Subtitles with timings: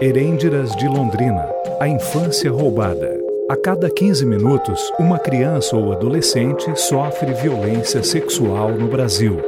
[0.00, 1.44] Herêndiras de Londrina
[1.80, 3.18] A infância roubada.
[3.50, 9.40] A cada 15 minutos, uma criança ou adolescente sofre violência sexual no Brasil.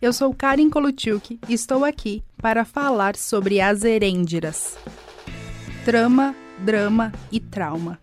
[0.00, 4.78] Eu sou Karin Koluchuk e estou aqui para falar sobre as herêndiras.
[5.84, 6.34] Trama,
[6.64, 7.98] drama e trauma.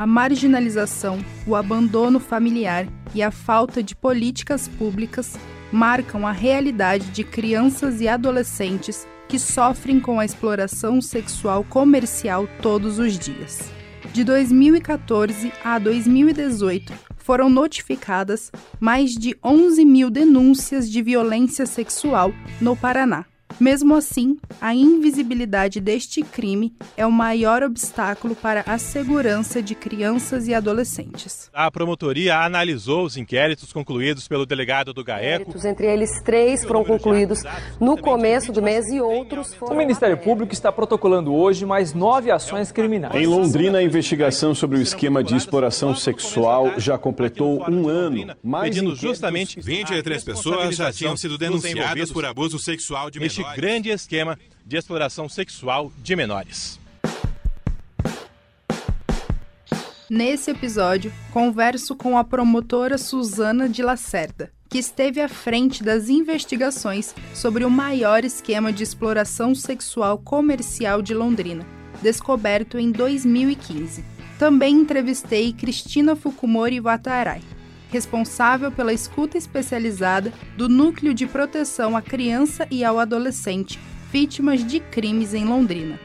[0.00, 5.38] A marginalização, o abandono familiar e a falta de políticas públicas
[5.70, 12.98] marcam a realidade de crianças e adolescentes que sofrem com a exploração sexual comercial todos
[12.98, 13.70] os dias.
[14.10, 22.74] De 2014 a 2018, foram notificadas mais de 11 mil denúncias de violência sexual no
[22.74, 23.26] Paraná.
[23.60, 30.48] Mesmo assim, a invisibilidade deste crime é o maior obstáculo para a segurança de crianças
[30.48, 31.50] e adolescentes.
[31.52, 35.52] A promotoria analisou os inquéritos concluídos pelo delegado do GAECO.
[35.66, 37.42] Entre eles, três foram concluídos
[37.78, 39.74] no começo do mês e outros foram.
[39.74, 43.14] O Ministério Público está protocolando hoje mais nove ações criminais.
[43.14, 48.34] Em Londrina, a investigação sobre o esquema de exploração sexual já completou um ano.
[48.42, 53.90] Mais pedindo justamente 23 pessoas já tinham sido denunciadas por abuso sexual de menores grande
[53.90, 56.78] esquema de exploração sexual de menores.
[60.08, 67.14] Nesse episódio, converso com a promotora Suzana de Lacerda, que esteve à frente das investigações
[67.32, 71.64] sobre o maior esquema de exploração sexual comercial de Londrina,
[72.02, 74.04] descoberto em 2015.
[74.36, 77.42] Também entrevistei Cristina Fukumori Watarai,
[77.90, 83.78] responsável pela escuta especializada do Núcleo de Proteção à Criança e ao Adolescente
[84.10, 85.98] vítimas de crimes em Londrina.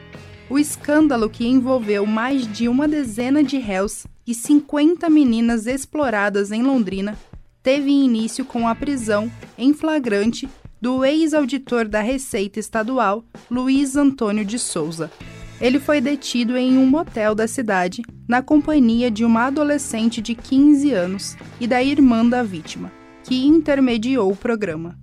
[0.48, 6.62] O escândalo que envolveu mais de uma dezena de réus e 50 meninas exploradas em
[6.62, 7.18] Londrina
[7.62, 10.48] teve início com a prisão em flagrante
[10.80, 15.10] do ex-auditor da Receita Estadual, Luiz Antônio de Souza.
[15.60, 20.92] Ele foi detido em um motel da cidade, na companhia de uma adolescente de 15
[20.92, 22.92] anos e da irmã da vítima,
[23.24, 24.98] que intermediou o programa.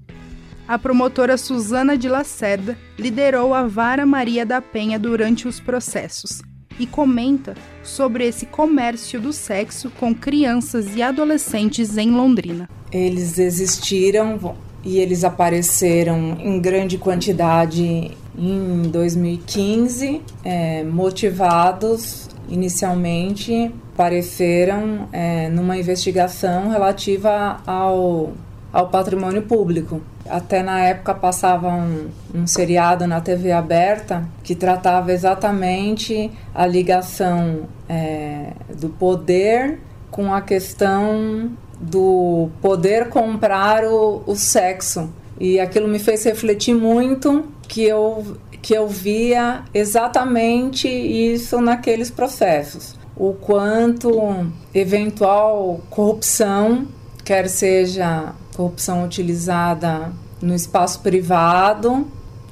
[0.67, 6.41] A promotora Suzana de Lacerda liderou a Vara Maria da Penha durante os processos
[6.79, 12.69] e comenta sobre esse comércio do sexo com crianças e adolescentes em Londrina.
[12.91, 25.49] Eles existiram e eles apareceram em grande quantidade em 2015, é, motivados inicialmente apareceram é,
[25.49, 28.33] numa investigação relativa ao,
[28.71, 30.01] ao patrimônio público.
[30.27, 37.67] Até na época passava um, um seriado na TV aberta que tratava exatamente a ligação
[37.87, 39.79] é, do poder
[40.09, 45.11] com a questão do poder comprar o, o sexo.
[45.39, 52.95] E aquilo me fez refletir muito que eu, que eu via exatamente isso naqueles processos.
[53.17, 54.45] O quanto
[54.75, 56.87] eventual corrupção,
[57.25, 62.05] quer seja corrupção utilizada no espaço privado,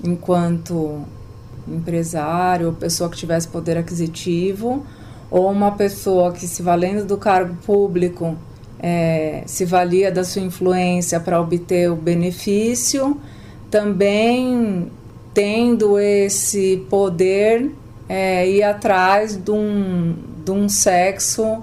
[0.03, 1.03] enquanto
[1.67, 4.83] empresário ou pessoa que tivesse poder aquisitivo,
[5.29, 8.35] ou uma pessoa que, se valendo do cargo público,
[8.79, 13.21] é, se valia da sua influência para obter o benefício,
[13.69, 14.89] também
[15.33, 17.71] tendo esse poder
[18.07, 21.61] é, ir atrás de um, de um sexo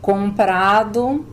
[0.00, 1.24] comprado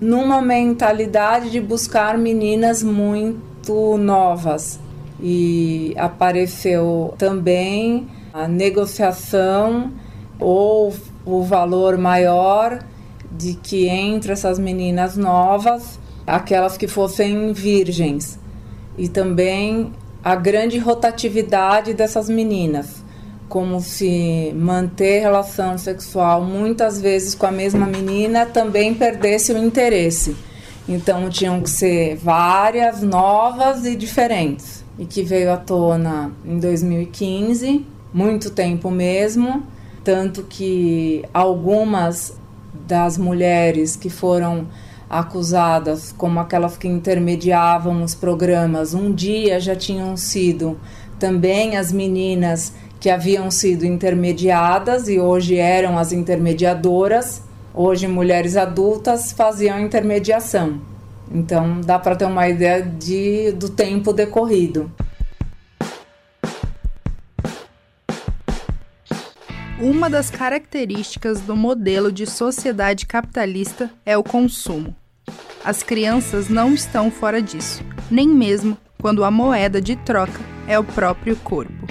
[0.00, 4.78] numa mentalidade de buscar meninas muito novas.
[5.20, 9.92] E apareceu também a negociação
[10.38, 10.92] ou
[11.24, 12.80] o valor maior
[13.30, 18.38] de que entre essas meninas novas, aquelas que fossem virgens.
[18.98, 19.92] E também
[20.24, 23.04] a grande rotatividade dessas meninas,
[23.48, 30.36] como se manter relação sexual muitas vezes com a mesma menina também perdesse o interesse.
[30.88, 34.84] Então tinham que ser várias, novas e diferentes.
[34.98, 39.62] E que veio à tona em 2015, muito tempo mesmo,
[40.04, 42.36] tanto que algumas
[42.86, 44.66] das mulheres que foram
[45.12, 50.80] acusadas como aquelas que intermediavam os programas, um dia já tinham sido
[51.18, 57.42] também as meninas que haviam sido intermediadas e hoje eram as intermediadoras.
[57.74, 60.80] Hoje, mulheres adultas faziam intermediação.
[61.30, 64.90] Então, dá para ter uma ideia de, do tempo decorrido.
[69.80, 75.01] Uma das características do modelo de sociedade capitalista é o consumo.
[75.64, 80.82] As crianças não estão fora disso, nem mesmo quando a moeda de troca é o
[80.82, 81.86] próprio corpo.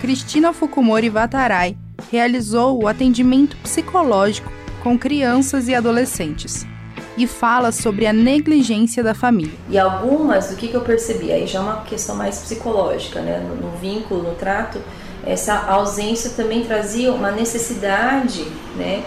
[0.00, 1.76] Cristina Fukumori Vatarai
[2.10, 4.50] realizou o atendimento psicológico
[4.82, 6.66] com crianças e adolescentes
[7.14, 9.58] e fala sobre a negligência da família.
[9.68, 13.46] E algumas, do que, que eu percebi, aí já é uma questão mais psicológica, né?
[13.46, 14.80] no, no vínculo, no trato,
[15.26, 18.46] essa ausência também trazia uma necessidade,
[18.76, 19.04] né?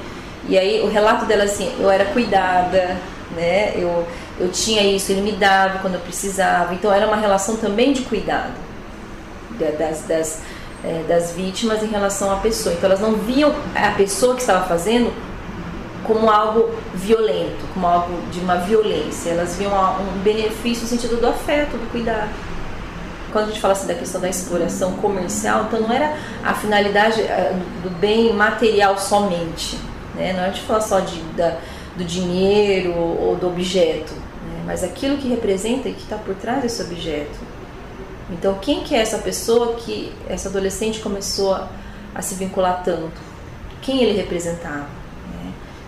[0.47, 2.97] E aí o relato dela assim, eu era cuidada,
[3.35, 3.74] né?
[3.75, 4.06] Eu,
[4.39, 6.74] eu tinha isso, ele me dava quando eu precisava.
[6.74, 8.53] Então era uma relação também de cuidado
[9.77, 10.41] das, das,
[10.83, 12.74] é, das vítimas em relação à pessoa.
[12.74, 15.13] Então elas não viam a pessoa que estava fazendo
[16.03, 19.31] como algo violento, como algo de uma violência.
[19.31, 22.29] Elas viam um benefício no sentido do afeto, do cuidado.
[23.31, 27.19] Quando a gente fala assim da questão da exploração comercial, então não era a finalidade
[27.21, 29.79] eh, do bem material somente.
[30.13, 30.33] Né?
[30.33, 31.57] Não é a gente fala só de, da,
[31.95, 34.63] do dinheiro ou do objeto, né?
[34.66, 37.40] mas aquilo que representa e que está por trás desse objeto.
[38.30, 41.69] Então, quem que é essa pessoa que essa adolescente começou a,
[42.16, 43.22] a se vincular tanto?
[43.81, 45.04] Quem ele representava?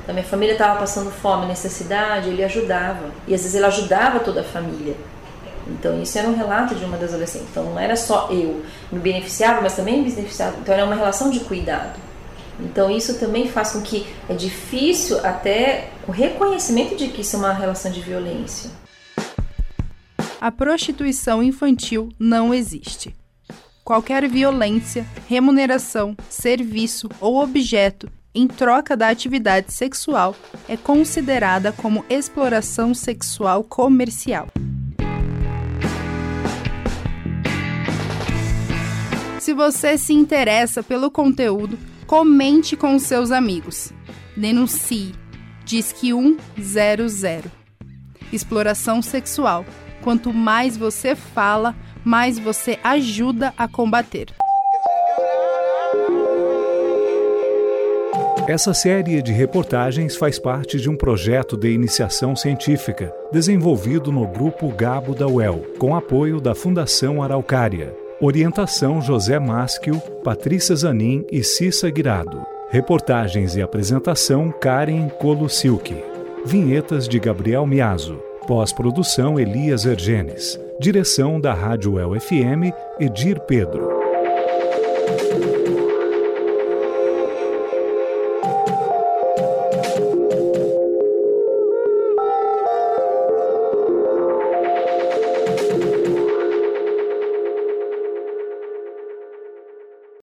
[0.07, 3.09] a minha família estava passando fome, necessidade, ele ajudava.
[3.27, 4.95] E às vezes ele ajudava toda a família.
[5.67, 7.47] Então isso era um relato de uma das adolescentes.
[7.49, 10.57] Então não era só eu me beneficiava, mas também me beneficiava.
[10.61, 11.99] Então era uma relação de cuidado.
[12.59, 17.39] Então isso também faz com que é difícil até o reconhecimento de que isso é
[17.39, 18.69] uma relação de violência.
[20.39, 23.15] A prostituição infantil não existe.
[23.83, 30.35] Qualquer violência, remuneração, serviço ou objeto em troca da atividade sexual
[30.67, 34.47] é considerada como exploração sexual comercial.
[39.39, 43.91] Se você se interessa pelo conteúdo, comente com seus amigos.
[44.35, 45.13] Denuncie.
[45.63, 47.43] Diz que 100.
[48.31, 49.65] Exploração sexual.
[50.03, 54.27] Quanto mais você fala, mais você ajuda a combater.
[58.47, 64.69] Essa série de reportagens faz parte de um projeto de iniciação científica desenvolvido no Grupo
[64.69, 68.04] Gabo da UEL, com apoio da Fundação Araucária.
[68.21, 72.45] Orientação José Maschio, Patrícia Zanin e Cissa Guirado.
[72.69, 76.01] Reportagens e apresentação Karen Colusilki.
[76.45, 78.17] Vinhetas de Gabriel Miazo.
[78.47, 80.57] Pós-produção Elias Ergenes.
[80.79, 84.04] Direção da Rádio UEL FM, Edir Pedro.